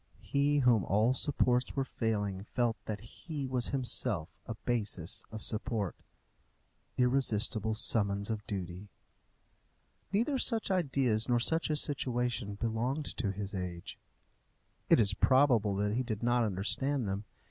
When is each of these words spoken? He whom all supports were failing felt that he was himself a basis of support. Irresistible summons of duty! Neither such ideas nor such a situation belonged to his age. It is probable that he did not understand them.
He 0.23 0.57
whom 0.61 0.83
all 0.83 1.13
supports 1.13 1.75
were 1.75 1.83
failing 1.85 2.43
felt 2.43 2.75
that 2.85 3.01
he 3.01 3.45
was 3.45 3.67
himself 3.69 4.29
a 4.47 4.55
basis 4.55 5.23
of 5.31 5.43
support. 5.43 5.95
Irresistible 6.97 7.75
summons 7.75 8.31
of 8.31 8.43
duty! 8.47 8.89
Neither 10.11 10.39
such 10.39 10.71
ideas 10.71 11.29
nor 11.29 11.39
such 11.39 11.69
a 11.69 11.75
situation 11.75 12.55
belonged 12.55 13.05
to 13.17 13.31
his 13.31 13.53
age. 13.53 13.99
It 14.89 14.99
is 14.99 15.13
probable 15.13 15.75
that 15.75 15.93
he 15.93 16.01
did 16.01 16.23
not 16.23 16.43
understand 16.45 17.07
them. 17.07 17.25